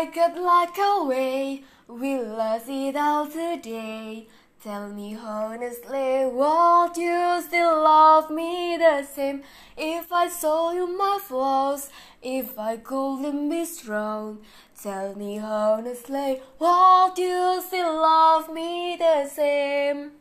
I 0.00 0.06
good 0.06 0.36
luck 0.40 0.78
away, 0.78 1.62
will 1.86 2.34
lost 2.38 2.70
it 2.70 2.96
all 2.96 3.26
today? 3.26 4.28
Tell 4.64 4.88
me 4.88 5.14
honestly, 5.14 6.24
would 6.24 6.96
you 6.96 7.42
still 7.42 7.82
love 7.84 8.30
me 8.30 8.78
the 8.78 9.02
same? 9.02 9.42
If 9.76 10.10
I 10.10 10.30
saw 10.30 10.72
you 10.72 10.86
my 10.86 11.18
flaws, 11.22 11.90
if 12.22 12.58
I 12.58 12.78
couldn't 12.78 13.50
be 13.50 13.66
strong, 13.66 14.38
tell 14.82 15.14
me 15.16 15.38
honestly, 15.38 16.40
would 16.58 17.18
you 17.18 17.62
still 17.66 17.94
love 17.96 18.50
me 18.50 18.96
the 18.98 19.28
same? 19.28 20.12